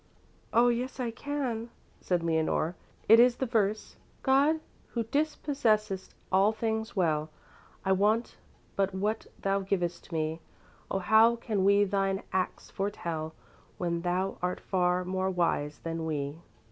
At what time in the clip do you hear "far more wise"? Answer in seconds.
14.59-15.77